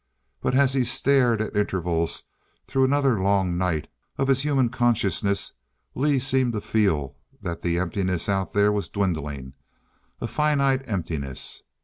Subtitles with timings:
[0.41, 2.23] But as he stared at intervals
[2.65, 5.53] through another long night of his human consciousness,
[5.93, 9.53] Lee seemed to feel that the emptiness out there was dwindling
[10.19, 11.61] a finite emptiness.